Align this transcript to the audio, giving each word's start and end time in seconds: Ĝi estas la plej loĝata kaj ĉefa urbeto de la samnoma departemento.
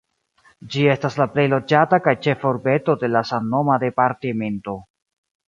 Ĝi 0.75 0.85
estas 0.93 1.17
la 1.21 1.27
plej 1.35 1.45
loĝata 1.53 1.99
kaj 2.07 2.13
ĉefa 2.23 2.49
urbeto 2.53 2.97
de 3.05 3.11
la 3.17 3.23
samnoma 3.33 3.77
departemento. 3.87 4.77